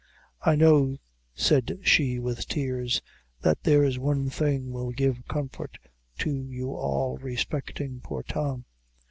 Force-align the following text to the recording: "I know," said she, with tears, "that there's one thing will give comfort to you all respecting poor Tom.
"I 0.41 0.55
know," 0.55 0.97
said 1.35 1.77
she, 1.83 2.17
with 2.17 2.47
tears, 2.47 3.03
"that 3.41 3.61
there's 3.61 3.99
one 3.99 4.31
thing 4.31 4.71
will 4.71 4.89
give 4.89 5.27
comfort 5.27 5.77
to 6.17 6.43
you 6.43 6.71
all 6.71 7.19
respecting 7.19 8.01
poor 8.03 8.23
Tom. 8.23 8.65